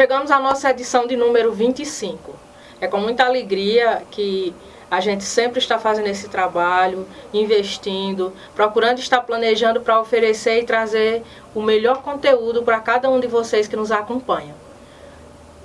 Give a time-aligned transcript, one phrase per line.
[0.00, 2.34] chegamos à nossa edição de número 25.
[2.80, 4.54] É com muita alegria que
[4.90, 11.22] a gente sempre está fazendo esse trabalho, investindo, procurando estar planejando para oferecer e trazer
[11.54, 14.54] o melhor conteúdo para cada um de vocês que nos acompanham.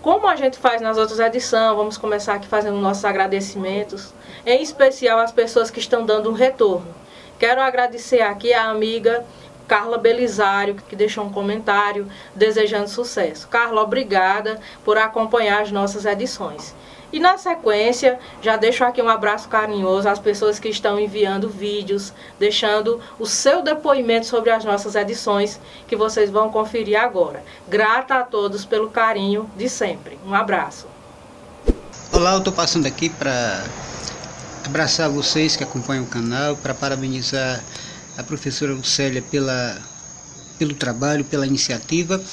[0.02, 4.14] Como a gente faz nas outras edições, vamos começar aqui fazendo nossos agradecimentos,
[4.46, 6.93] em especial às pessoas que estão dando um retorno.
[7.39, 9.25] Quero agradecer aqui a amiga
[9.68, 13.47] Carla Belisário, que deixou um comentário desejando sucesso.
[13.47, 16.73] Carla, obrigada por acompanhar as nossas edições.
[17.14, 22.11] E na sequência, já deixo aqui um abraço carinhoso às pessoas que estão enviando vídeos,
[22.37, 27.43] deixando o seu depoimento sobre as nossas edições, que vocês vão conferir agora.
[27.68, 30.20] Grata a todos pelo carinho de sempre.
[30.25, 30.87] Um abraço.
[32.11, 33.64] Olá, eu estou passando aqui para
[34.66, 37.61] abraçar vocês que acompanham o canal, para parabenizar
[38.17, 39.81] a professora Lucélia pela,
[40.58, 42.23] pelo trabalho, pela iniciativa.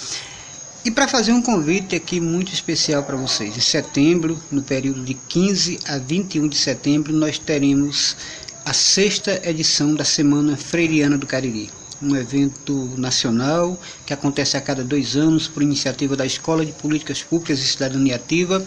[0.84, 5.14] E para fazer um convite aqui muito especial para vocês, em setembro, no período de
[5.14, 8.16] 15 a 21 de setembro, nós teremos
[8.64, 11.70] a sexta edição da Semana Freiriana do Cariri,
[12.02, 17.22] um evento nacional que acontece a cada dois anos por iniciativa da Escola de Políticas
[17.22, 18.64] Públicas e Cidadania Ativa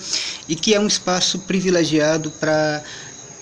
[0.48, 2.82] e que é um espaço privilegiado para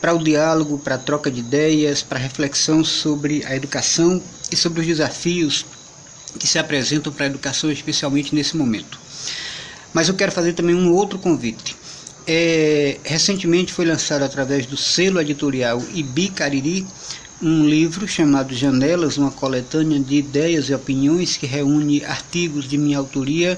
[0.04, 4.56] para o diálogo, para a troca de ideias, para a reflexão sobre a educação e
[4.58, 5.66] sobre os desafios
[6.38, 9.00] que se apresentam para a educação, especialmente nesse momento.
[9.94, 11.74] Mas eu quero fazer também um outro convite.
[12.28, 16.86] É, recentemente foi lançado através do selo editorial Ibi Cariri
[17.42, 22.98] um livro chamado Janelas, uma coletânea de ideias e opiniões que reúne artigos de minha
[22.98, 23.58] autoria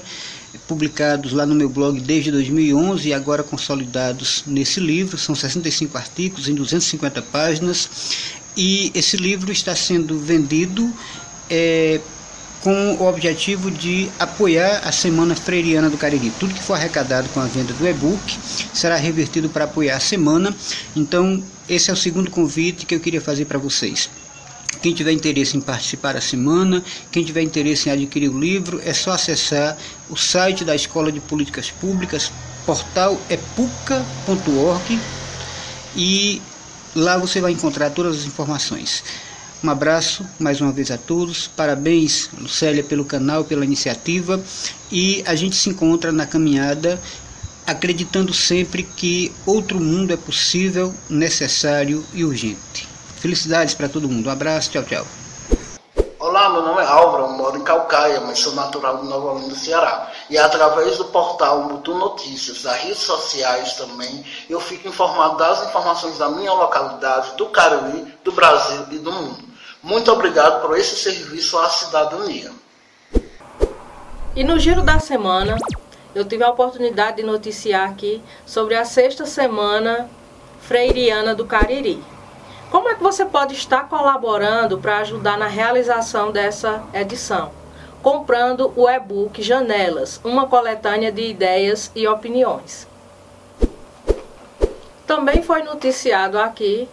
[0.66, 5.18] publicados lá no meu blog desde 2011 e agora consolidados nesse livro.
[5.18, 7.88] São 65 artigos em 250 páginas
[8.56, 10.92] e esse livro está sendo vendido
[11.50, 12.00] é,
[12.62, 16.32] com o objetivo de apoiar a Semana Freiriana do Cariri.
[16.40, 18.38] Tudo que for arrecadado com a venda do e-book
[18.72, 20.54] será revertido para apoiar a semana.
[20.94, 24.08] Então, esse é o segundo convite que eu queria fazer para vocês.
[24.86, 26.80] Quem tiver interesse em participar da semana,
[27.10, 29.76] quem tiver interesse em adquirir o livro, é só acessar
[30.08, 32.30] o site da Escola de Políticas Públicas,
[32.64, 35.00] portal epuca.org
[35.96, 36.40] e
[36.94, 39.02] lá você vai encontrar todas as informações.
[39.64, 41.48] Um abraço mais uma vez a todos.
[41.48, 44.40] Parabéns, Lucélia, pelo canal, pela iniciativa.
[44.92, 47.02] E a gente se encontra na caminhada
[47.66, 52.95] acreditando sempre que outro mundo é possível, necessário e urgente.
[53.16, 54.28] Felicidades para todo mundo.
[54.28, 55.06] Um abraço, tchau, tchau.
[56.18, 60.10] Olá, meu nome é Álvaro, moro em Calcaia, mas sou natural de Nova Olinda, Ceará.
[60.28, 66.18] E através do portal Mutu Notícias, das redes sociais também, eu fico informado das informações
[66.18, 69.44] da minha localidade, do Cariri, do Brasil e do mundo.
[69.82, 72.50] Muito obrigado por esse serviço à cidadania.
[74.34, 75.56] E no giro da semana,
[76.14, 80.10] eu tive a oportunidade de noticiar aqui sobre a sexta semana
[80.60, 82.02] freiriana do Cariri.
[82.70, 87.52] Como é que você pode estar colaborando para ajudar na realização dessa edição?
[88.02, 92.88] Comprando o e-book Janelas, uma coletânea de ideias e opiniões.
[95.06, 96.88] Também foi noticiado aqui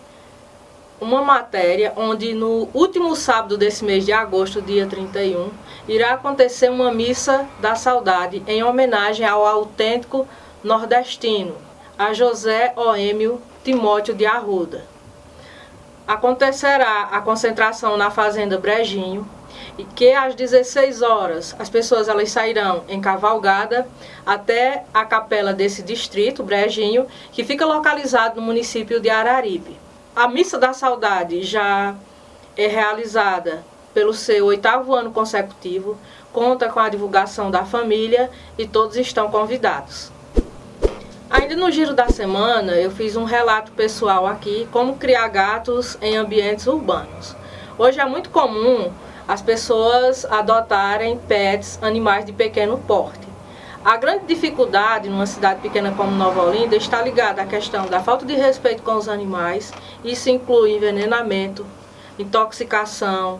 [1.01, 5.49] uma matéria onde no último sábado desse mês de agosto, dia 31,
[5.87, 10.27] irá acontecer uma missa da saudade em homenagem ao autêntico
[10.63, 11.55] nordestino,
[11.97, 14.92] a José Oêmio Timóteo de Arruda.
[16.07, 19.27] Acontecerá a concentração na Fazenda Brejinho,
[19.77, 23.87] e que às 16 horas as pessoas elas sairão em cavalgada
[24.25, 29.77] até a capela desse distrito, Brejinho, que fica localizado no município de Araripe.
[30.15, 31.95] A Missa da Saudade já
[32.55, 35.97] é realizada pelo seu oitavo ano consecutivo,
[36.31, 40.12] conta com a divulgação da família e todos estão convidados.
[41.33, 46.15] Ainda no giro da semana, eu fiz um relato pessoal aqui como criar gatos em
[46.15, 47.35] ambientes urbanos.
[47.75, 48.91] Hoje é muito comum
[49.27, 53.27] as pessoas adotarem pets, animais de pequeno porte.
[53.83, 58.27] A grande dificuldade numa cidade pequena como Nova Olinda está ligada à questão da falta
[58.27, 59.73] de respeito com os animais.
[60.05, 61.65] Isso inclui envenenamento,
[62.19, 63.39] intoxicação.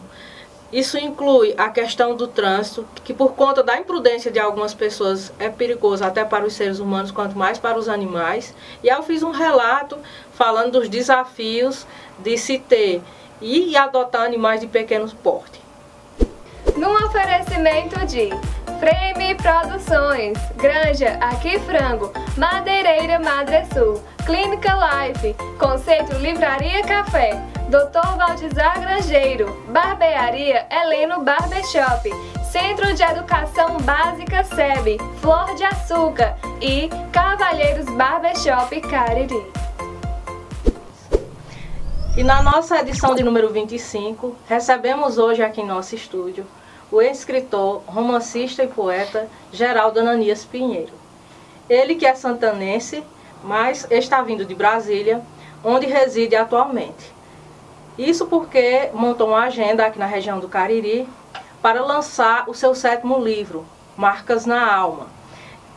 [0.73, 5.47] Isso inclui a questão do trânsito, que por conta da imprudência de algumas pessoas é
[5.47, 8.55] perigoso até para os seres humanos, quanto mais para os animais.
[8.83, 9.99] E eu fiz um relato
[10.33, 11.85] falando dos desafios
[12.17, 13.03] de se ter
[13.39, 15.61] e adotar animais de pequeno porte.
[16.75, 18.31] Num oferecimento de
[18.79, 27.39] Frame Produções, Granja Aqui Frango, Madeireira Madre Sul, Clínica Life, Conceito Livraria Café,
[27.73, 28.17] Dr.
[28.17, 32.07] Valdizar Grangeiro, Barbearia Heleno Barbershop,
[32.51, 39.43] Centro de Educação Básica SEB, Flor de Açúcar e Cavalheiros Barbershop Cariri.
[42.15, 46.45] E na nossa edição de número 25, recebemos hoje aqui em nosso estúdio
[46.91, 50.93] o escritor, romancista e poeta Geraldo Ananias Pinheiro.
[51.67, 53.03] Ele que é santanense,
[53.43, 55.23] mas está vindo de Brasília,
[55.63, 57.22] onde reside atualmente.
[57.97, 61.07] Isso porque montou uma agenda aqui na região do Cariri
[61.61, 65.07] para lançar o seu sétimo livro, Marcas na Alma.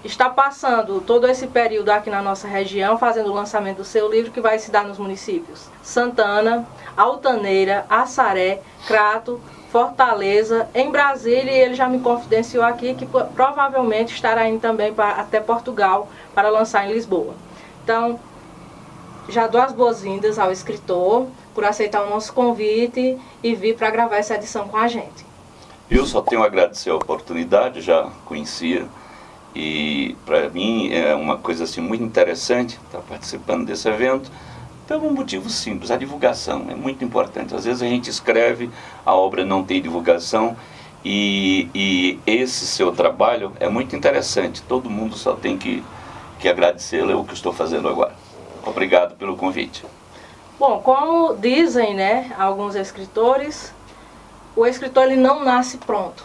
[0.02, 4.30] Está passando todo esse período aqui na nossa região, fazendo o lançamento do seu livro,
[4.30, 6.66] que vai se dar nos municípios Santana,
[6.96, 9.40] Altaneira, Assaré, Crato,
[9.70, 13.04] Fortaleza, em Brasília, e ele já me confidenciou aqui que
[13.34, 17.34] provavelmente estará indo também para, até Portugal para lançar em Lisboa.
[17.82, 18.18] Então,
[19.28, 24.18] já dou as boas-vindas ao escritor por aceitar o nosso convite e vir para gravar
[24.18, 25.24] essa edição com a gente.
[25.90, 28.86] Eu só tenho a agradecer a oportunidade, já conhecia,
[29.54, 34.30] e para mim é uma coisa assim muito interessante estar participando desse evento,
[34.86, 37.54] pelo motivo simples, a divulgação é muito importante.
[37.54, 38.70] Às vezes a gente escreve,
[39.04, 40.54] a obra não tem divulgação,
[41.02, 45.82] e, e esse seu trabalho é muito interessante, todo mundo só tem que,
[46.38, 48.14] que agradecê-lo, é o que estou fazendo agora.
[48.62, 49.84] Obrigado pelo convite.
[50.58, 53.74] Bom, como dizem né, alguns escritores,
[54.56, 56.24] o escritor ele não nasce pronto,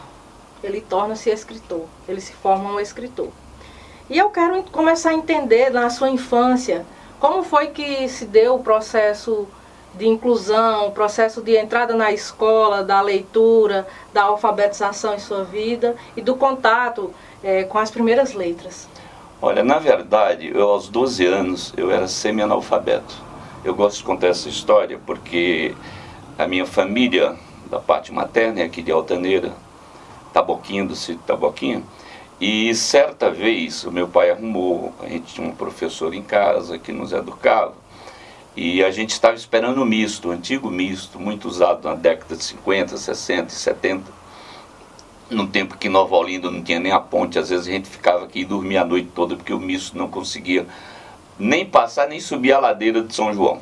[0.63, 3.27] ele torna-se escritor, ele se forma um escritor.
[4.09, 6.85] E eu quero começar a entender na sua infância
[7.19, 9.45] como foi que se deu o processo
[9.95, 15.97] de inclusão, o processo de entrada na escola, da leitura, da alfabetização em sua vida
[16.15, 17.13] e do contato
[17.43, 18.87] é, com as primeiras letras.
[19.41, 23.30] Olha, na verdade, eu aos 12 anos eu era semi-analfabeto.
[23.63, 25.75] Eu gosto de contar essa história porque
[26.35, 27.37] a minha família
[27.69, 29.53] da parte materna, é aqui de Altaneira,
[30.33, 31.83] Taboquinha, do sítio Taboquinha.
[32.39, 36.91] E certa vez o meu pai arrumou, a gente tinha um professor em casa que
[36.91, 37.75] nos educava,
[38.55, 42.43] e a gente estava esperando o misto, o antigo misto, muito usado na década de
[42.43, 44.11] 50, 60 e 70.
[45.29, 48.25] No tempo que Nova Olinda não tinha nem a ponte, às vezes a gente ficava
[48.25, 50.65] aqui e dormia a noite toda porque o misto não conseguia
[51.41, 53.59] nem passar nem subir a ladeira de São João.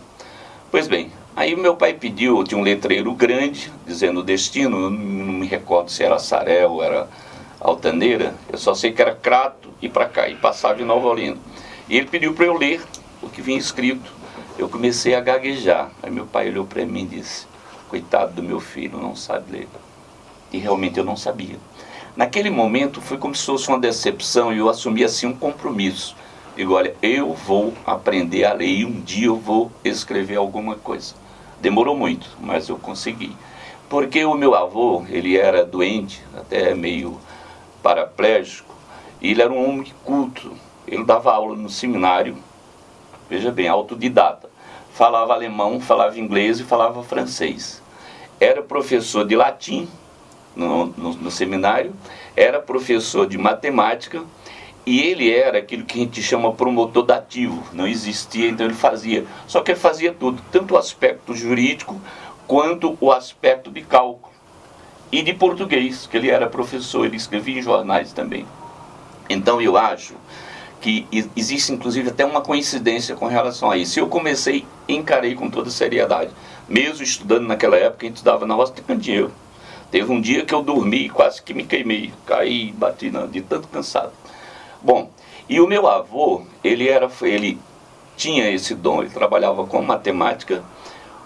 [0.72, 5.34] Pois bem, Aí meu pai pediu, tinha um letreiro grande, dizendo o destino, eu não
[5.34, 7.08] me recordo se era Sarel ou era
[7.62, 11.38] Altaneira, eu só sei que era Crato e para cá, e passava em Nova Olinda.
[11.88, 12.82] E ele pediu para eu ler
[13.22, 14.12] o que vinha escrito.
[14.58, 15.90] Eu comecei a gaguejar.
[16.04, 17.48] Aí meu pai olhou para mim e disse:
[17.88, 19.68] Coitado do meu filho, não sabe ler.
[20.52, 21.56] E realmente eu não sabia.
[22.18, 26.18] Naquele momento foi como se fosse uma decepção e eu assumi assim um compromisso.
[26.60, 31.16] Digo, olha, eu vou aprender a ler e um dia eu vou escrever alguma coisa.
[31.62, 33.34] Demorou muito, mas eu consegui.
[33.88, 37.18] Porque o meu avô, ele era doente, até meio
[37.82, 38.76] paraplégico,
[39.22, 40.52] e ele era um homem culto.
[40.86, 42.36] Ele dava aula no seminário,
[43.30, 44.50] veja bem, autodidata.
[44.92, 47.82] Falava alemão, falava inglês e falava francês.
[48.38, 49.88] Era professor de latim
[50.54, 51.94] no, no, no seminário,
[52.36, 54.26] era professor de matemática
[54.86, 59.26] e ele era aquilo que a gente chama promotor dativo, não existia, então ele fazia.
[59.48, 62.00] Só que ele fazia tudo, tanto o aspecto jurídico
[62.48, 64.34] quanto o aspecto de cálculo.
[65.12, 68.46] E de português, que ele era professor, ele escrevia em jornais também.
[69.30, 70.16] Então eu acho
[70.82, 71.06] que
[71.36, 74.00] existe inclusive até uma coincidência com relação a isso.
[74.00, 76.32] Eu comecei, encarei com toda seriedade.
[76.68, 79.32] Mesmo estudando naquela época, a gente estudava na Roça de Candeeiro.
[79.92, 84.12] Teve um dia que eu dormi quase que me queimei, caí, bati de tanto cansado.
[84.82, 85.12] Bom,
[85.48, 87.60] e o meu avô, ele era, ele
[88.16, 90.64] tinha esse dom, ele trabalhava com matemática,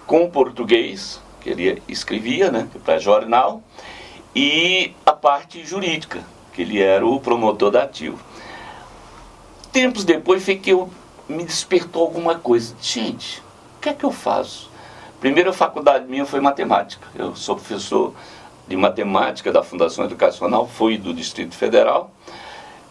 [0.07, 3.61] com português, que ele escrevia, né, para jornal,
[4.35, 8.17] e a parte jurídica, que ele era o promotor da ativo.
[9.71, 10.89] Tempos depois foi que eu
[11.27, 12.75] me despertou alguma coisa.
[12.81, 13.39] Gente,
[13.77, 14.69] o que é que eu faço?
[15.19, 17.07] Primeira faculdade minha foi matemática.
[17.15, 18.13] Eu sou professor
[18.67, 22.11] de matemática da Fundação Educacional, fui do Distrito Federal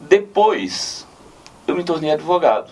[0.03, 1.07] depois,
[1.67, 2.71] eu me tornei advogado.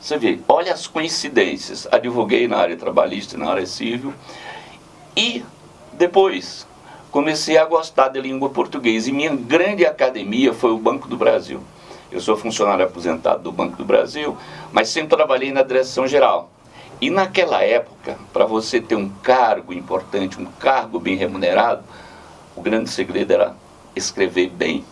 [0.00, 1.88] Você vê, olha as coincidências.
[1.90, 4.14] Advoguei na área trabalhista, na área civil.
[5.16, 5.44] E
[5.92, 6.66] depois
[7.10, 9.10] comecei a gostar da língua portuguesa.
[9.10, 11.60] E minha grande academia foi o Banco do Brasil.
[12.10, 14.36] Eu sou funcionário aposentado do Banco do Brasil,
[14.72, 16.50] mas sempre trabalhei na direção geral.
[17.00, 21.82] E naquela época, para você ter um cargo importante, um cargo bem remunerado,
[22.56, 23.54] o grande segredo era
[23.94, 24.84] escrever bem.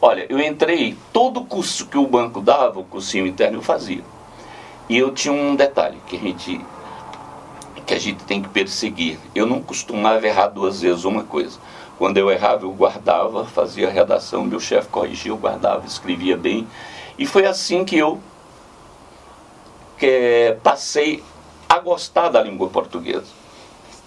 [0.00, 4.02] Olha, eu entrei, todo curso que o banco dava, o cursinho interno, eu fazia.
[4.88, 6.60] E eu tinha um detalhe, que a gente
[7.84, 9.18] que a gente tem que perseguir.
[9.34, 11.58] Eu não costumava errar duas vezes uma coisa.
[11.96, 16.68] Quando eu errava, eu guardava, fazia a redação, meu chefe corrigia, eu guardava, escrevia bem.
[17.18, 18.20] E foi assim que eu
[19.98, 21.24] que, passei
[21.66, 23.26] a gostar da língua portuguesa.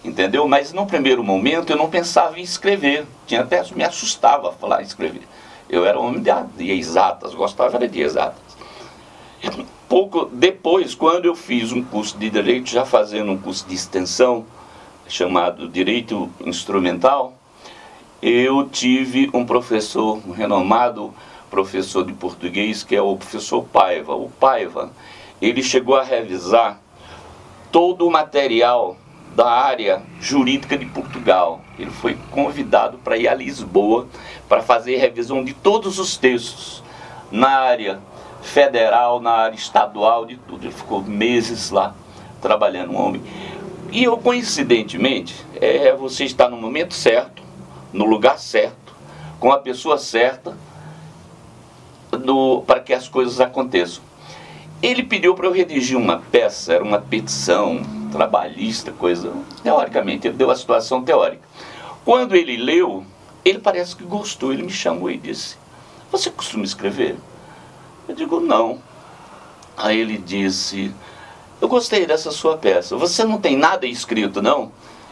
[0.06, 0.48] Entendeu?
[0.48, 3.06] Mas no primeiro momento eu não pensava em escrever.
[3.26, 5.24] Tinha até me assustava falar em escrever.
[5.72, 8.58] Eu era homem de, de exatas, gostava de exatas.
[9.88, 14.46] Pouco depois, quando eu fiz um curso de direito, já fazendo um curso de extensão
[15.08, 17.34] chamado Direito Instrumental,
[18.22, 21.14] eu tive um professor, um renomado
[21.50, 24.14] professor de português, que é o professor Paiva.
[24.14, 24.92] O Paiva,
[25.42, 26.82] ele chegou a revisar
[27.72, 28.98] todo o material
[29.36, 31.62] da área jurídica de Portugal.
[31.80, 34.08] Ele foi convidado para ir a Lisboa
[34.48, 36.84] para fazer revisão de todos os textos
[37.32, 38.00] na área
[38.42, 40.66] federal, na área estadual, de tudo.
[40.66, 41.96] Ele ficou meses lá
[42.42, 43.22] trabalhando, um homem.
[43.92, 47.42] E eu, coincidentemente, é, você está no momento certo,
[47.94, 48.94] no lugar certo,
[49.40, 50.56] com a pessoa certa,
[52.66, 54.04] para que as coisas aconteçam.
[54.82, 59.34] Ele pediu para eu redigir uma peça, era uma petição trabalhista, coisa.
[59.64, 61.42] Teoricamente, ele deu a situação teórica.
[62.06, 63.06] Quando ele leu,
[63.44, 65.56] ele parece que gostou, ele me chamou e disse:
[66.12, 67.18] Você costuma escrever?
[68.08, 68.80] Eu digo: Não.
[69.78, 70.94] Aí ele disse:
[71.60, 72.96] Eu gostei dessa sua peça.
[72.98, 74.72] Você não tem nada escrito, não?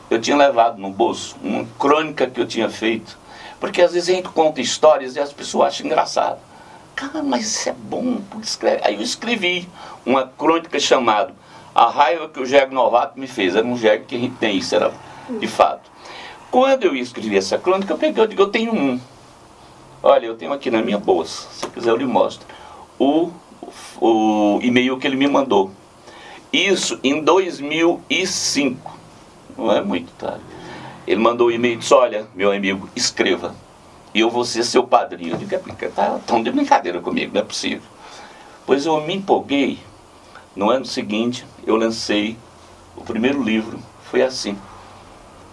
[0.10, 3.18] Eu tinha levado no bolso uma crônica que eu tinha feito.
[3.60, 6.40] Porque às vezes a gente conta histórias e as pessoas acham engraçado.
[6.96, 8.82] Cara, mas isso é bom, escreve.
[8.84, 9.70] Aí eu escrevi
[10.06, 11.34] uma crônica chamada
[11.80, 13.56] A Raiva que o jegue Novato me fez.
[13.56, 14.92] Era um jegue que a gente tem, isso era
[15.30, 15.90] de fato.
[16.52, 19.00] Quando eu escrevi essa crônica, eu peguei, eu digo, eu tenho um.
[20.04, 22.46] Olha, eu tenho aqui na minha bolsa, se quiser eu lhe mostro.
[23.00, 23.32] O,
[24.02, 25.72] o e-mail que ele me mandou.
[26.52, 29.00] Isso em 2005.
[29.58, 30.44] Não é muito tarde.
[31.08, 33.56] Ele mandou o e-mail e disse, olha, meu amigo, escreva
[34.14, 35.32] e eu vou ser seu padrinho.
[35.32, 37.88] Eu digo, é, tá tão de brincadeira comigo, não é possível.
[38.66, 39.80] Pois eu me empolguei.
[40.60, 42.36] No ano seguinte, eu lancei
[42.94, 43.80] o primeiro livro,
[44.12, 44.58] foi assim.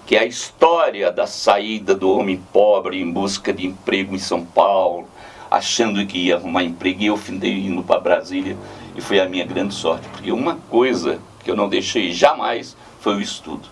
[0.04, 4.44] Que é a história da saída do homem pobre em busca de emprego em São
[4.44, 5.06] Paulo,
[5.48, 8.56] achando que ia arrumar emprego, e eu findei indo para Brasília,
[8.96, 13.14] e foi a minha grande sorte, porque uma coisa que eu não deixei jamais foi
[13.14, 13.68] o estudo.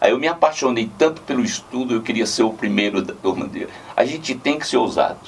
[0.00, 3.68] Aí eu me apaixonei tanto pelo estudo, eu queria ser o primeiro da turma dele.
[3.94, 5.20] A gente tem que ser ousado.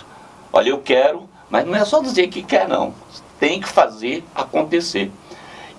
[0.51, 2.95] Olha, eu quero, mas não é só dizer que quer, não.
[3.39, 5.13] Tem que fazer acontecer.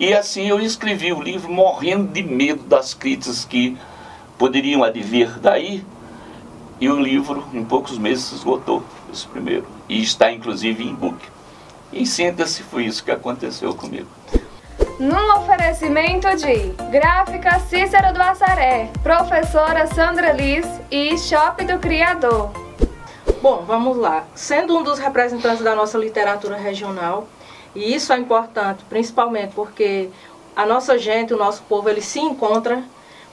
[0.02, 3.78] E assim eu escrevi o livro morrendo de medo das críticas que
[4.36, 5.86] poderiam advir daí.
[6.80, 9.68] E o livro, em poucos meses, se esgotou, esse primeiro.
[9.88, 11.20] E está, inclusive, em book.
[11.94, 14.08] Em síntese, foi isso que aconteceu comigo
[15.00, 22.52] num oferecimento de Gráfica Cícero do Assaré, Professora Sandra Liz e Shop do Criador.
[23.42, 24.26] Bom, vamos lá.
[24.36, 27.28] Sendo um dos representantes da nossa literatura regional,
[27.76, 30.10] e isso é importante, principalmente porque
[30.56, 32.84] a nossa gente, o nosso povo, ele se encontra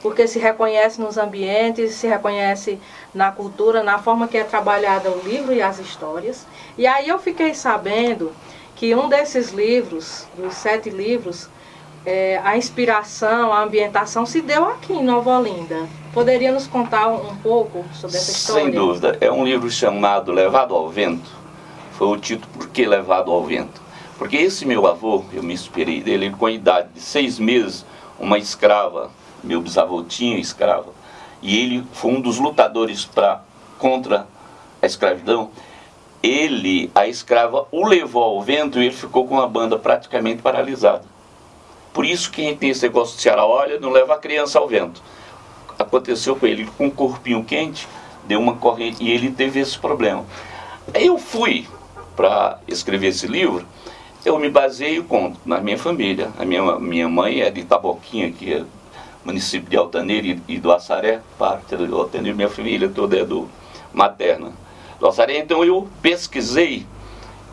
[0.00, 2.78] porque se reconhece nos ambientes, se reconhece
[3.12, 6.46] na cultura, na forma que é trabalhada o livro e as histórias.
[6.76, 8.32] E aí eu fiquei sabendo
[8.76, 11.48] que um desses livros, dos sete livros,
[12.06, 15.88] é, a inspiração, a ambientação se deu aqui em Nova Olinda.
[16.14, 18.64] Poderia nos contar um, um pouco sobre essa história?
[18.64, 19.18] Sem dúvida.
[19.20, 21.28] É um livro chamado Levado ao Vento.
[21.92, 23.87] Foi o título Por que Levado ao Vento?
[24.18, 27.86] Porque esse meu avô, eu me inspirei dele, com a idade de seis meses,
[28.18, 29.12] uma escrava,
[29.44, 30.92] meu bisavô tinha escrava,
[31.40, 33.42] e ele foi um dos lutadores pra,
[33.78, 34.26] contra
[34.82, 35.50] a escravidão.
[36.20, 41.04] Ele, a escrava, o levou ao vento e ele ficou com a banda praticamente paralisada.
[41.92, 44.58] Por isso que a gente tem esse negócio de Ceará, olha, não leva a criança
[44.58, 45.00] ao vento.
[45.78, 47.86] Aconteceu com ele com um corpinho quente,
[48.24, 50.24] deu uma corrente e ele teve esse problema.
[50.92, 51.68] Aí eu fui
[52.16, 53.64] para escrever esse livro,
[54.28, 56.30] eu me baseio com, na minha família.
[56.38, 58.64] A minha, minha mãe é de Taboquinha, que é
[59.24, 63.48] município de Altaneira e, do Assaré, parte do Altaneira, minha família toda é do
[63.92, 64.52] materna
[65.00, 65.38] do Assaré.
[65.38, 66.86] Então eu pesquisei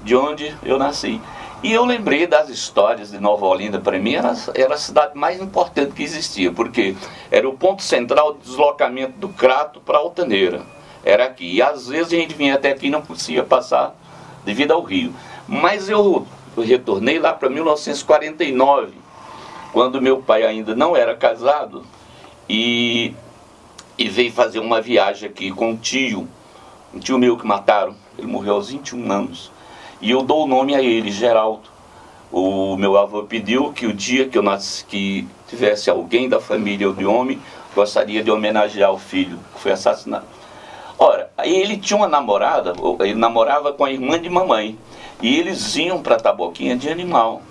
[0.03, 1.21] de onde eu nasci.
[1.63, 5.41] E eu lembrei das histórias de Nova Olinda, para mim era, era a cidade mais
[5.41, 6.95] importante que existia, porque
[7.31, 10.61] era o ponto central de deslocamento do Crato para Altaneira.
[11.03, 11.55] Era aqui.
[11.55, 13.95] E às vezes a gente vinha até aqui e não conseguia passar
[14.43, 15.13] devido ao rio.
[15.47, 16.25] Mas eu,
[16.55, 18.93] eu retornei lá para 1949,
[19.73, 21.83] quando meu pai ainda não era casado
[22.49, 23.13] e,
[23.97, 26.27] e veio fazer uma viagem aqui com um tio,
[26.93, 27.95] um tio meu que mataram.
[28.17, 29.51] Ele morreu aos 21 anos.
[30.01, 31.69] E eu dou o nome a ele, Geraldo.
[32.31, 36.87] O meu avô pediu que o dia que eu nasci, que tivesse alguém da família
[36.87, 37.39] ou de homem,
[37.73, 40.25] gostaria de homenagear o filho que foi assassinado.
[40.97, 44.77] Ora, ele tinha uma namorada, ele namorava com a irmã de mamãe,
[45.21, 47.41] e eles iam para taboquinha de animal.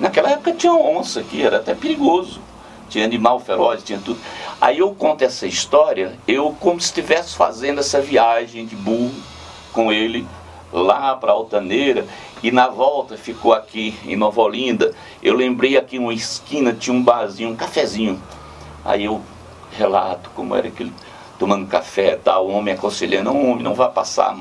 [0.00, 2.40] Naquela época tinha onça aqui, era até perigoso.
[2.88, 4.20] Tinha animal feroz, tinha tudo.
[4.60, 9.14] Aí eu conto essa história, eu como se estivesse fazendo essa viagem de burro
[9.72, 10.26] com ele
[10.72, 12.06] lá para Altaneira
[12.42, 14.92] e na volta ficou aqui em Nova Olinda.
[15.22, 18.22] Eu lembrei aqui uma esquina tinha um barzinho, um cafezinho.
[18.84, 19.20] Aí eu
[19.72, 20.92] relato como era aquele
[21.38, 24.34] tomando café, tá, o homem aconselhando, não, homem, não vá passar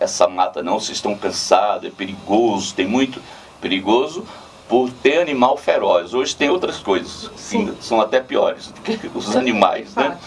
[0.00, 3.20] essa mata não, vocês estão cansados, é perigoso, tem muito
[3.60, 4.26] perigoso
[4.68, 6.14] por ter animal feroz.
[6.14, 7.74] Hoje tem outras coisas, Sim.
[7.80, 10.18] são até piores do que os animais, né?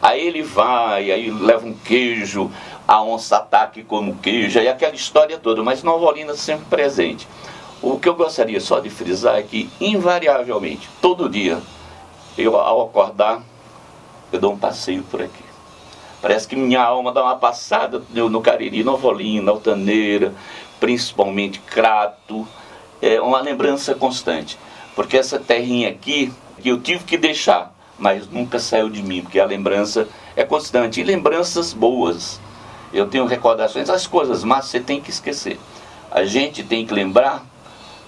[0.00, 2.50] Aí ele vai, aí leva um queijo,
[2.88, 7.28] a onça ataque como queijo, e aquela história toda, mas Nova Olinda sempre presente.
[7.82, 11.60] O que eu gostaria só de frisar é que, invariavelmente, todo dia,
[12.36, 13.42] eu ao acordar,
[14.32, 15.49] eu dou um passeio por aqui.
[16.20, 20.34] Parece que minha alma dá uma passada no Cariri, Nova Olinda, Altaneira,
[20.78, 22.46] principalmente Crato,
[23.00, 24.58] é uma lembrança constante.
[24.94, 29.40] Porque essa terrinha aqui, que eu tive que deixar, mas nunca saiu de mim, porque
[29.40, 31.00] a lembrança é constante.
[31.00, 32.40] E lembranças boas.
[32.92, 35.58] Eu tenho recordações, as coisas mas você tem que esquecer.
[36.10, 37.44] A gente tem que lembrar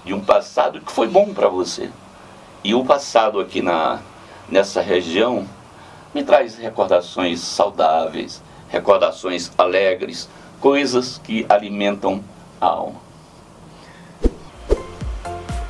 [0.04, 1.88] de um passado que foi bom para você.
[2.64, 4.00] E o passado aqui na,
[4.48, 5.46] nessa região
[6.14, 10.28] me traz recordações saudáveis, recordações alegres,
[10.60, 12.22] coisas que alimentam
[12.60, 13.00] a alma.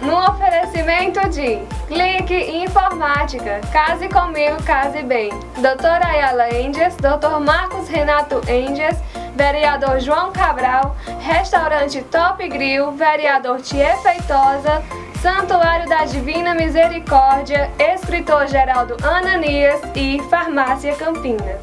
[0.00, 8.40] No oferecimento de Clique Informática, Case Comigo, Case Bem, Doutora Ayala Endias, Doutor Marcos Renato
[8.50, 8.98] Endias,
[9.36, 14.82] Vereador João Cabral, Restaurante Top Grill, Vereador Tia Feitosa,
[15.22, 21.60] Santuário da Divina Misericórdia, Escritor Geraldo Ananias e Farmácia Campinas.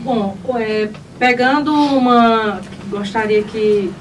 [0.00, 0.88] Bom, é,
[1.18, 2.62] pegando uma.
[2.88, 3.92] Gostaria que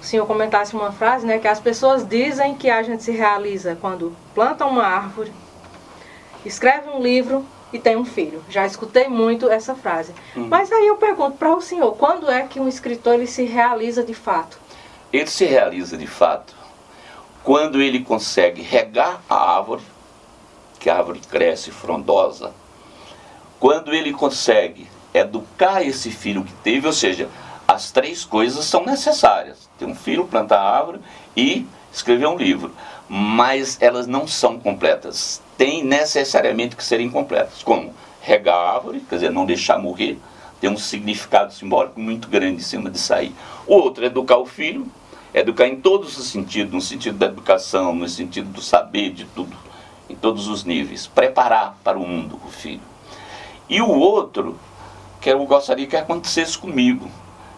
[0.00, 4.16] senhor comentasse uma frase, né, que as pessoas dizem que a gente se realiza quando
[4.34, 5.30] planta uma árvore,
[6.44, 8.42] escreve um livro e tem um filho.
[8.50, 10.12] Já escutei muito essa frase.
[10.36, 10.48] Hum.
[10.50, 14.02] Mas aí eu pergunto para o senhor, quando é que um escritor ele se realiza
[14.02, 14.58] de fato?
[15.12, 16.55] Ele se realiza de fato
[17.46, 19.82] quando ele consegue regar a árvore,
[20.80, 22.52] que a árvore cresce frondosa,
[23.60, 27.28] quando ele consegue educar esse filho que teve, ou seja,
[27.68, 30.98] as três coisas são necessárias: ter um filho, plantar árvore
[31.36, 32.72] e escrever um livro.
[33.08, 35.40] Mas elas não são completas.
[35.56, 37.62] Tem necessariamente que serem completas.
[37.62, 40.18] Como regar a árvore, quer dizer, não deixar morrer,
[40.60, 43.32] tem um significado simbólico muito grande em cima de sair.
[43.68, 44.90] Outro, educar o filho,
[45.38, 49.56] educar em todos os sentidos, no sentido da educação, no sentido do saber de tudo,
[50.10, 51.06] em todos os níveis.
[51.06, 52.80] Preparar para o mundo o filho.
[53.68, 54.58] E o outro,
[55.20, 57.08] que eu gostaria que acontecesse comigo,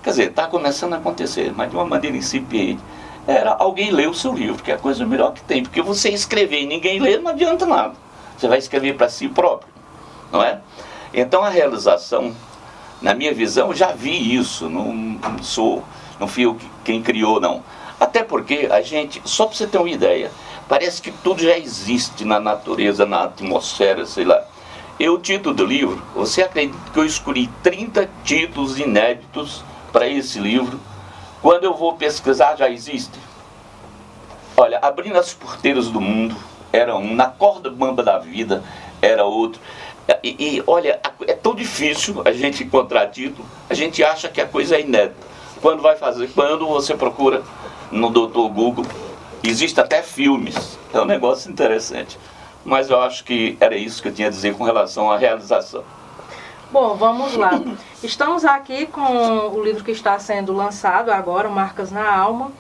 [0.03, 2.83] Quer dizer, está começando a acontecer, mas de uma maneira incipiente.
[3.27, 5.63] Era alguém ler o seu livro, que é a coisa melhor que tem.
[5.63, 7.95] Porque você escrever e ninguém ler não adianta nada.
[8.37, 9.71] Você vai escrever para si próprio,
[10.33, 10.61] não é?
[11.13, 12.35] Então a realização,
[13.03, 14.71] na minha visão, já vi isso.
[14.71, 15.85] Não, não sou,
[16.19, 16.57] não fui eu
[16.89, 17.63] quem criou, não.
[18.01, 20.31] Até porque a gente, só para você ter uma ideia,
[20.67, 24.43] parece que tudo já existe na natureza, na atmosfera, sei lá.
[24.99, 30.39] E o título do livro, você acredita que eu escolhi 30 títulos inéditos para esse
[30.39, 30.81] livro.
[31.43, 33.19] Quando eu vou pesquisar, já existe.
[34.57, 36.35] Olha, abrindo as porteiras do mundo
[36.73, 38.65] era um, na corda bamba da vida
[39.03, 39.61] era outro.
[40.25, 44.47] E, e, olha, é tão difícil a gente encontrar título, a gente acha que a
[44.47, 45.29] coisa é inédita.
[45.61, 47.43] Quando vai fazer, quando você procura
[47.91, 48.85] no Doutor Google,
[49.43, 50.79] existe até filmes.
[50.93, 52.19] É um negócio interessante.
[52.65, 55.83] Mas eu acho que era isso que eu tinha a dizer com relação à realização.
[56.71, 57.53] Bom, vamos lá.
[58.03, 62.53] Estamos aqui com o livro que está sendo lançado agora, Marcas na Alma.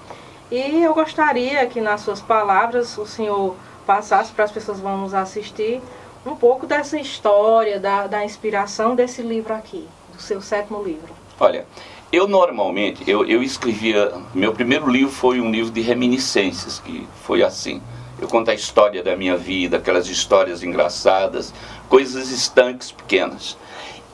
[0.51, 3.55] E eu gostaria que, nas suas palavras, o senhor
[3.87, 5.83] passasse para as pessoas que vão nos assistir
[6.25, 11.15] um pouco dessa história, da, da inspiração desse livro aqui, do seu sétimo livro.
[11.39, 11.67] Olha,
[12.11, 17.43] eu normalmente, eu, eu escrevia, meu primeiro livro foi um livro de reminiscências, que foi
[17.43, 17.83] assim.
[18.21, 21.53] Eu conto a história da minha vida, aquelas histórias engraçadas,
[21.89, 23.57] coisas estanques pequenas.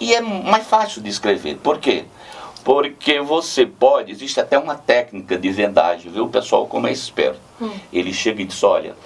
[0.00, 1.57] E é mais fácil de escrever.
[1.62, 2.04] Por quê?
[2.64, 7.40] Porque você pode, existe até uma técnica de vendagem, viu, pessoal, como é esperto.
[7.61, 7.70] Hum.
[7.92, 8.96] Ele chega e diz: olha,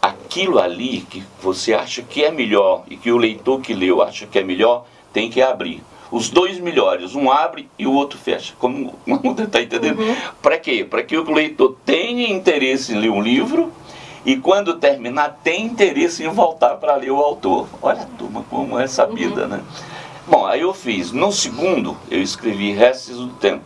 [0.00, 4.26] aquilo ali que você acha que é melhor e que o leitor que leu acha
[4.26, 5.82] que é melhor, tem que abrir.
[6.12, 8.52] Os dois melhores, um abre e o outro fecha.
[8.58, 8.94] Como
[9.38, 9.98] está entendendo?
[9.98, 10.14] Uhum.
[10.42, 10.84] Para quê?
[10.84, 13.72] Para que o leitor tenha interesse em ler um livro
[14.22, 17.66] e quando terminar tem interesse em voltar para ler o autor.
[17.80, 19.48] Olha a turma como é sabida, uhum.
[19.48, 19.60] né?
[20.26, 21.12] Bom, aí eu fiz.
[21.12, 23.64] No segundo, eu escrevi Restos do Tempo.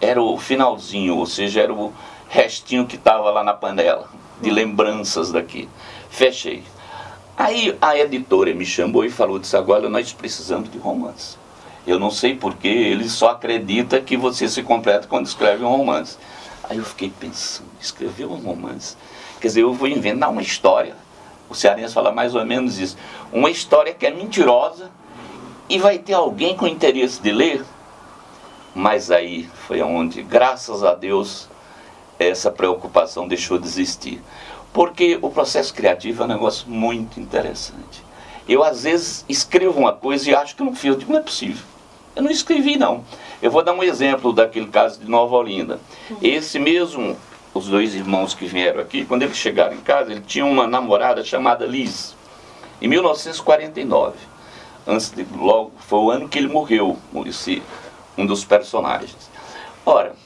[0.00, 1.92] Era o finalzinho, ou seja, era o
[2.28, 4.08] restinho que estava lá na panela,
[4.40, 5.68] de lembranças daqui.
[6.10, 6.62] Fechei.
[7.36, 11.36] Aí a editora me chamou e falou, disse, agora nós precisamos de romance.
[11.84, 16.16] Eu não sei porque ele só acredita que você se completa quando escreve um romance.
[16.62, 18.96] Aí eu fiquei pensando, escrever um romance?
[19.40, 20.94] Quer dizer, eu vou inventar uma história.
[21.50, 22.96] O cearense fala mais ou menos isso.
[23.32, 24.90] Uma história que é mentirosa
[25.68, 27.64] e vai ter alguém com interesse de ler.
[28.74, 31.48] Mas aí foi onde, graças a Deus,
[32.18, 34.22] essa preocupação deixou de existir.
[34.74, 38.04] Porque o processo criativo é um negócio muito interessante.
[38.46, 40.90] Eu, às vezes, escrevo uma coisa e acho que não fiz.
[40.90, 41.64] Eu digo, não é possível.
[42.14, 43.04] Eu não escrevi, não.
[43.40, 45.80] Eu vou dar um exemplo daquele caso de Nova Olinda.
[46.20, 47.16] Esse mesmo
[47.54, 51.22] os dois irmãos que vieram aqui, quando eles chegaram em casa, ele tinha uma namorada
[51.22, 52.16] chamada Liz.
[52.82, 54.16] Em 1949,
[54.84, 57.62] antes de, logo foi o ano que ele morreu, esse,
[58.18, 59.30] um dos personagens.
[59.86, 60.16] Ora,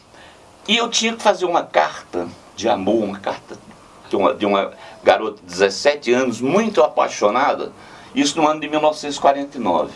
[0.67, 3.59] e eu tinha que fazer uma carta de amor, uma carta
[4.09, 7.73] de uma, de uma garota de 17 anos, muito apaixonada,
[8.15, 9.93] isso no ano de 1949.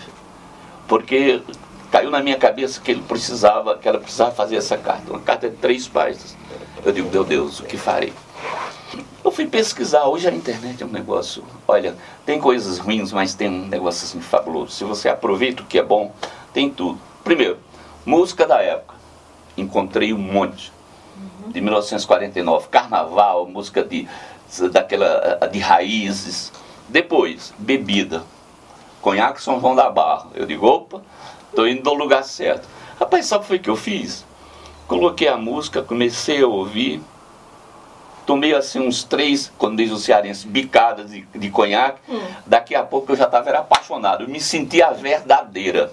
[0.87, 1.43] Porque
[1.91, 5.49] caiu na minha cabeça que ele precisava, que ela precisava fazer essa carta, uma carta
[5.49, 6.37] de três páginas.
[6.85, 8.13] Eu digo, meu Deus, o que farei?
[9.25, 11.95] Eu fui pesquisar, hoje a internet é um negócio, olha,
[12.27, 14.73] tem coisas ruins, mas tem um negócio assim fabuloso.
[14.73, 16.13] Se você aproveita o que é bom,
[16.53, 16.99] tem tudo.
[17.23, 17.59] Primeiro,
[18.05, 18.95] música da época.
[19.57, 20.73] Encontrei um monte.
[21.53, 24.09] De 1949, carnaval, música de,
[24.71, 26.53] daquela, de raízes.
[26.89, 28.25] Depois, bebida.
[29.01, 30.29] Conhaque São João da Barra.
[30.35, 31.03] Eu digo, opa,
[31.49, 32.67] estou indo no lugar certo.
[32.99, 34.25] Rapaz, sabe o que foi que eu fiz?
[34.87, 37.03] Coloquei a música, comecei a ouvir.
[38.25, 41.99] Tomei assim uns três, quando diz o cearense, bicadas de, de conhaque.
[42.09, 42.21] Hum.
[42.47, 44.23] Daqui a pouco eu já estava apaixonado.
[44.23, 45.93] Eu me sentia verdadeira.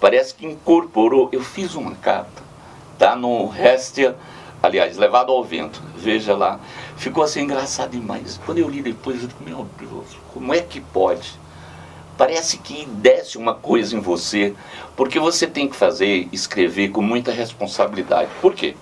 [0.00, 1.28] Parece que incorporou.
[1.30, 2.42] Eu fiz uma carta.
[2.98, 4.16] Tá no Restia,
[4.62, 5.82] aliás, levado ao vento.
[5.96, 6.60] Veja lá.
[6.96, 8.40] Ficou assim engraçado demais.
[8.44, 11.38] Quando eu li depois, eu disse, meu Deus, como é que pode?
[12.18, 14.52] parece que desce uma coisa em você,
[14.96, 18.28] porque você tem que fazer, escrever com muita responsabilidade.
[18.42, 18.74] Por quê?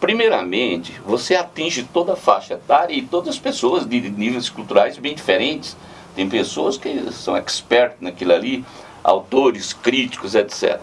[0.00, 5.14] Primeiramente, você atinge toda a faixa etária e todas as pessoas de níveis culturais bem
[5.14, 5.76] diferentes.
[6.16, 8.64] Tem pessoas que são expertos naquilo ali,
[9.04, 10.80] autores, críticos, etc.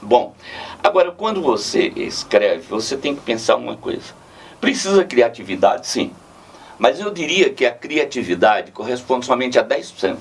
[0.00, 0.34] Bom,
[0.82, 4.14] agora quando você escreve, você tem que pensar uma coisa.
[4.60, 6.12] Precisa criatividade, sim.
[6.78, 10.16] Mas eu diria que a criatividade corresponde somente a 10%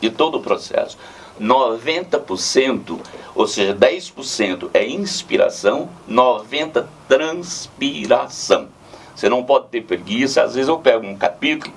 [0.00, 0.98] de todo o processo.
[1.40, 3.00] 90%,
[3.34, 8.68] ou seja, 10% é inspiração, 90% transpiração.
[9.14, 10.42] Você não pode ter preguiça.
[10.42, 11.72] Às vezes eu pego um capítulo,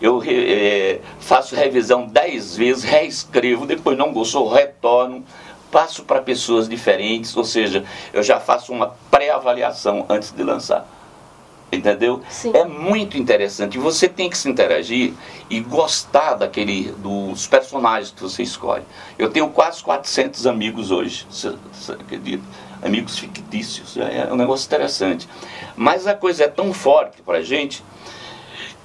[0.00, 5.24] eu é, faço revisão 10 vezes, reescrevo, depois não gostou, retorno,
[5.70, 10.86] passo para pessoas diferentes, ou seja, eu já faço uma pré-avaliação antes de lançar.
[11.70, 12.22] Entendeu?
[12.30, 12.52] Sim.
[12.54, 13.76] É muito interessante.
[13.76, 15.12] Você tem que se interagir
[15.50, 18.84] e gostar daquele dos personagens que você escolhe.
[19.18, 22.44] Eu tenho quase 400 amigos hoje, você, você acredita?
[22.82, 23.96] Amigos fictícios.
[23.96, 25.28] É, é um negócio interessante.
[25.74, 27.82] Mas a coisa é tão forte para a gente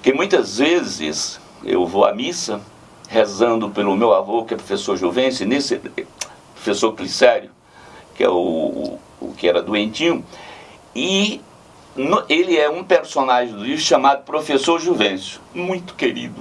[0.01, 2.59] que muitas vezes eu vou à missa
[3.07, 5.79] rezando pelo meu avô, que é professor Juvencio, nesse
[6.61, 7.49] professor Clicério,
[8.15, 10.23] que é o, o, que era doentinho,
[10.95, 11.41] e
[11.95, 16.39] no, ele é um personagem do livro chamado Professor Juvencio, muito querido.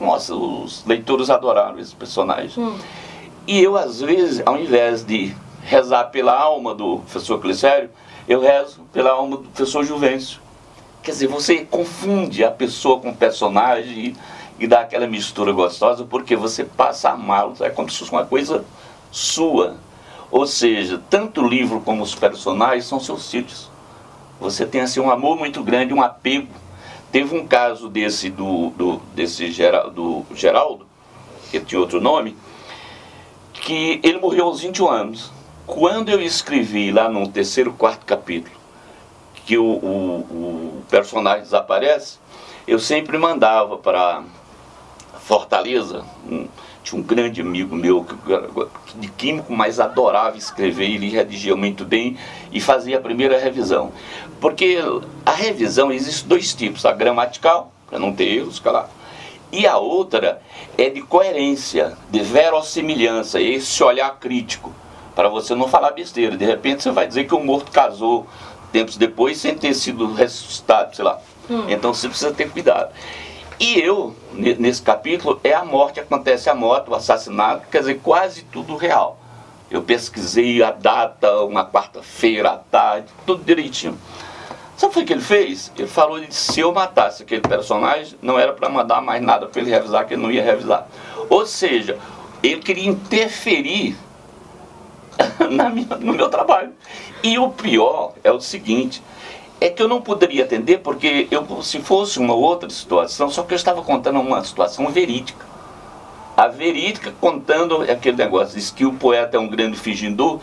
[0.00, 2.62] Nossa, os leitores adoraram esse personagem.
[2.62, 2.76] Hum.
[3.46, 7.88] E eu, às vezes, ao invés de rezar pela alma do professor Clicério,
[8.28, 10.40] eu rezo pela alma do professor Juvencio.
[11.02, 14.16] Quer dizer, você confunde a pessoa com o personagem
[14.58, 17.54] e, e dá aquela mistura gostosa porque você passa a amá-lo.
[17.60, 18.64] É como se fosse uma coisa
[19.12, 19.76] sua.
[20.30, 23.70] Ou seja, tanto o livro como os personagens são seus sítios
[24.42, 26.48] você tem assim um amor muito grande, um apego.
[27.12, 29.46] Teve um caso desse do, do desse
[29.94, 30.84] do Geraldo,
[31.48, 32.36] que tinha outro nome,
[33.52, 35.30] que ele morreu aos 21 anos.
[35.64, 38.56] Quando eu escrevi lá no terceiro, quarto capítulo,
[39.46, 42.18] que o, o, o personagem desaparece,
[42.66, 44.24] eu sempre mandava para
[45.20, 46.48] Fortaleza, um,
[46.82, 48.06] tinha um grande amigo meu
[48.96, 52.16] de químico, mas adorava escrever, ele redigia muito bem
[52.50, 53.92] e fazia a primeira revisão.
[54.40, 54.78] Porque
[55.24, 58.88] a revisão existe dois tipos, a gramatical, para não ter erros, claro,
[59.52, 60.40] e a outra
[60.78, 64.72] é de coerência, de verossimilhança, esse olhar crítico,
[65.14, 66.36] para você não falar besteira.
[66.38, 68.26] De repente você vai dizer que o morto casou
[68.72, 71.20] tempos depois sem ter sido ressuscitado, sei lá.
[71.50, 71.66] Hum.
[71.68, 72.90] Então você precisa ter cuidado.
[73.62, 78.42] E eu, nesse capítulo, é a morte, acontece a morte, o assassinato, quer dizer, quase
[78.42, 79.20] tudo real.
[79.70, 83.96] Eu pesquisei a data, uma quarta-feira à tarde, tudo direitinho.
[84.76, 85.70] Sabe o que ele fez?
[85.78, 89.60] Ele falou que se eu matasse aquele personagem, não era para mandar mais nada para
[89.60, 90.88] ele revisar, que ele não ia revisar.
[91.30, 91.96] Ou seja,
[92.42, 93.96] ele queria interferir
[95.38, 96.72] minha, no meu trabalho.
[97.22, 99.00] E o pior é o seguinte,
[99.62, 103.54] é que eu não poderia atender porque eu, se fosse uma outra situação, só que
[103.54, 105.46] eu estava contando uma situação verídica.
[106.36, 110.40] A verídica contando aquele negócio, diz que o poeta é um grande fingidor,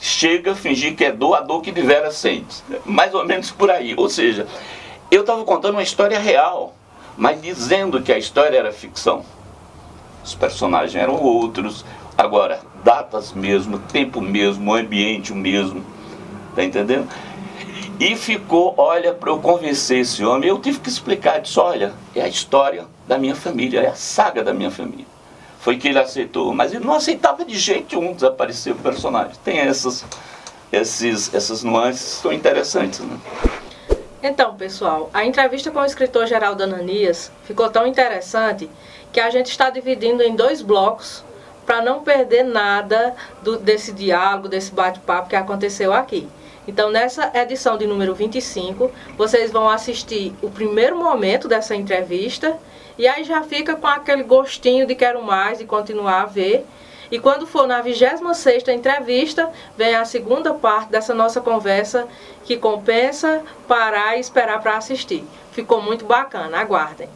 [0.00, 2.62] chega a fingir que é doador que de veras sente.
[2.84, 3.94] Mais ou menos por aí.
[3.96, 4.46] Ou seja,
[5.10, 6.72] eu estava contando uma história real,
[7.16, 9.24] mas dizendo que a história era ficção.
[10.24, 11.84] Os personagens eram outros.
[12.16, 15.84] Agora, datas mesmo, tempo mesmo, ambiente o mesmo.
[16.54, 17.08] Tá entendendo?
[18.00, 22.22] E ficou, olha, para eu convencer esse homem, eu tive que explicar, disse, olha, é
[22.22, 25.04] a história da minha família, é a saga da minha família.
[25.58, 29.34] Foi que ele aceitou, mas ele não aceitava de jeito nenhum desaparecer o personagem.
[29.44, 30.02] Tem essas,
[30.72, 33.18] esses, essas nuances são interessantes, né?
[34.22, 38.70] Então, pessoal, a entrevista com o escritor Geraldo Ananias ficou tão interessante
[39.12, 41.22] que a gente está dividindo em dois blocos
[41.66, 46.26] para não perder nada do, desse diálogo, desse bate-papo que aconteceu aqui.
[46.70, 52.56] Então, nessa edição de número 25, vocês vão assistir o primeiro momento dessa entrevista
[52.96, 56.64] e aí já fica com aquele gostinho de quero mais e continuar a ver.
[57.10, 62.06] E quando for na 26ª entrevista, vem a segunda parte dessa nossa conversa
[62.44, 65.24] que compensa parar e esperar para assistir.
[65.50, 67.08] Ficou muito bacana, aguardem.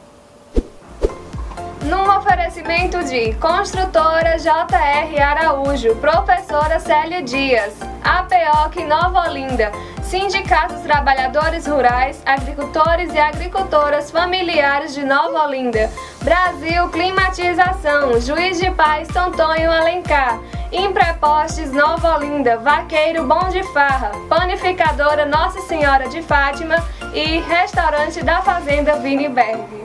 [1.85, 9.71] Num oferecimento de Construtora JR Araújo, Professora Célia Dias, APOC Nova Olinda,
[10.03, 15.91] Sindicatos Trabalhadores Rurais, Agricultores e Agricultoras Familiares de Nova Olinda,
[16.23, 20.41] Brasil Climatização, Juiz de Paz Tontonho Alencar,
[20.73, 26.77] Imprepostes Nova Olinda, Vaqueiro Bom de Farra, Panificadora Nossa Senhora de Fátima
[27.13, 29.84] e Restaurante da Fazenda Viniberg.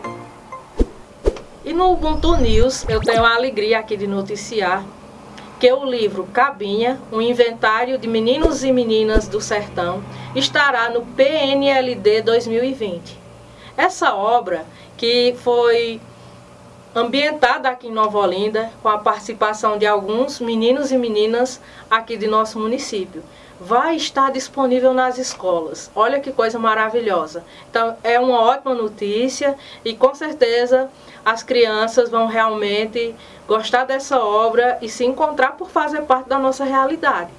[1.69, 4.83] E no Ubuntu News eu tenho a alegria aqui de noticiar
[5.59, 10.03] que o livro Cabinha, um inventário de meninos e meninas do sertão,
[10.35, 13.15] estará no PNLD 2020.
[13.77, 14.65] Essa obra,
[14.97, 16.01] que foi
[16.95, 22.25] ambientada aqui em Nova Olinda, com a participação de alguns meninos e meninas aqui de
[22.25, 23.21] nosso município,
[23.59, 25.91] vai estar disponível nas escolas.
[25.95, 27.43] Olha que coisa maravilhosa.
[27.69, 30.89] Então, é uma ótima notícia e com certeza
[31.25, 33.13] as crianças vão realmente
[33.47, 37.29] gostar dessa obra e se encontrar por fazer parte da nossa realidade.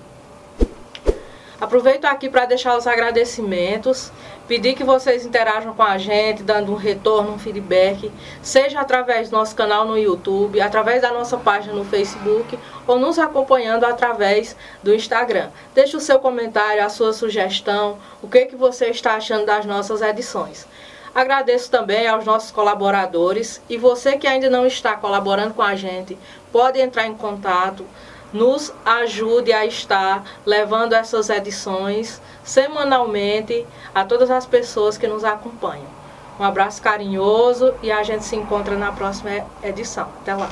[1.61, 4.11] Aproveito aqui para deixar os agradecimentos,
[4.50, 8.10] pedir que vocês interajam com a gente, dando um retorno, um feedback,
[8.42, 13.16] seja através do nosso canal no YouTube, através da nossa página no Facebook ou nos
[13.16, 15.50] acompanhando através do Instagram.
[15.72, 20.02] Deixe o seu comentário, a sua sugestão, o que, que você está achando das nossas
[20.02, 20.66] edições.
[21.14, 26.18] Agradeço também aos nossos colaboradores e você que ainda não está colaborando com a gente,
[26.50, 27.86] pode entrar em contato,
[28.32, 36.00] nos ajude a estar levando essas edições semanalmente a todas as pessoas que nos acompanham.
[36.38, 40.08] Um abraço carinhoso e a gente se encontra na próxima edição.
[40.22, 40.48] Até lá!